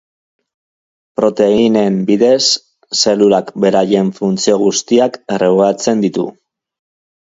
[1.19, 2.39] Proteinen bidez,
[3.03, 6.27] zelulak beraien funtzio guztiak erregulatzen ditu.